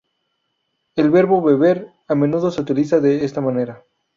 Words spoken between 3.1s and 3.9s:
esta manera.